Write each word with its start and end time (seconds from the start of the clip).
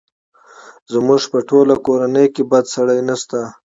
زموږ 0.93 1.21
په 1.31 1.39
ټوله 1.49 1.75
کورنۍ 1.85 2.27
کې 2.33 2.43
بد 2.51 2.65
سړی 2.75 2.99
نه 3.07 3.15
شته! 3.21 3.41